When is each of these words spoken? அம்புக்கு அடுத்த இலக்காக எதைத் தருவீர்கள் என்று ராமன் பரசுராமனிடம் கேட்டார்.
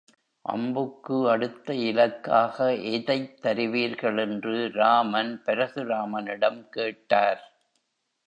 அம்புக்கு 0.45 1.29
அடுத்த 1.29 1.73
இலக்காக 1.73 2.75
எதைத் 2.75 3.41
தருவீர்கள் 3.41 4.17
என்று 4.17 4.71
ராமன் 4.73 5.41
பரசுராமனிடம் 5.45 6.69
கேட்டார். 6.69 7.43